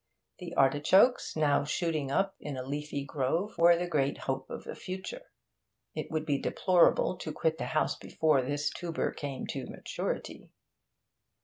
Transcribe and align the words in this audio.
The 0.39 0.55
artichokes, 0.55 1.35
now 1.35 1.63
shooting 1.63 2.09
up 2.09 2.35
into 2.39 2.63
a 2.63 2.65
leafy 2.65 3.05
grove, 3.05 3.55
were 3.59 3.77
the 3.77 3.85
great 3.85 4.17
hope 4.17 4.49
of 4.49 4.63
the 4.63 4.73
future. 4.73 5.27
It 5.93 6.09
would 6.09 6.25
be 6.25 6.39
deplorable 6.39 7.15
to 7.17 7.31
quit 7.31 7.59
the 7.59 7.67
house 7.77 7.95
before 7.97 8.41
this 8.41 8.71
tuber 8.71 9.11
came 9.11 9.45
to 9.51 9.67
maturity. 9.67 10.49